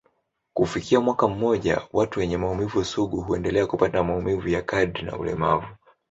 [0.53, 5.67] Kufikia mwaka mmoja, watu wenye maumivu sugu huendelea kupata maumivu ya kadri na ulemavu.